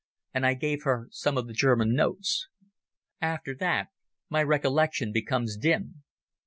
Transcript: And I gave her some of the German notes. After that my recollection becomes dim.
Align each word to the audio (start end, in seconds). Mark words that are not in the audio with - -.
And 0.33 0.47
I 0.47 0.55
gave 0.55 0.81
her 0.81 1.09
some 1.11 1.37
of 1.37 1.45
the 1.45 1.53
German 1.53 1.93
notes. 1.93 2.47
After 3.21 3.53
that 3.57 3.89
my 4.31 4.41
recollection 4.41 5.11
becomes 5.11 5.55
dim. 5.57 6.01